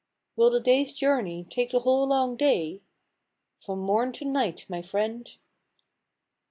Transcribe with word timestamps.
"Will 0.35 0.49
the 0.49 0.59
day's 0.59 0.93
journey 0.93 1.45
take 1.47 1.69
the 1.69 1.81
whole 1.81 2.07
long 2.07 2.35
day" 2.35 2.81
From 3.63 3.77
morn 3.81 4.11
to 4.13 4.25
night, 4.25 4.65
my 4.67 4.81
friend! 4.81 5.29